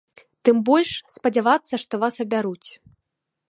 Тым 0.47 0.61
больш, 0.69 0.93
спадзявацца, 1.15 1.73
што 1.83 1.93
вас 2.05 2.15
абяруць. 2.25 2.69